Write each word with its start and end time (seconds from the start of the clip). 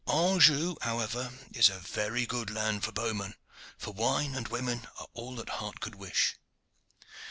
Anjou, 0.07 0.77
however, 0.81 1.31
is 1.53 1.69
a 1.69 1.77
very 1.77 2.25
good 2.25 2.49
land 2.49 2.83
for 2.83 2.91
bowmen, 2.91 3.35
for 3.77 3.93
wine 3.93 4.33
and 4.33 4.47
women 4.47 4.87
are 4.99 5.07
all 5.13 5.35
that 5.35 5.49
heart 5.49 5.79
could 5.79 5.93
wish. 5.93 6.37